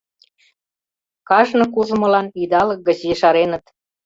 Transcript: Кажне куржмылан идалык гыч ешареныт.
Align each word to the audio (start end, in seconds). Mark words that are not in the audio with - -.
Кажне 1.29 1.65
куржмылан 1.73 2.27
идалык 2.43 2.79
гыч 2.87 2.99
ешареныт. 3.13 3.63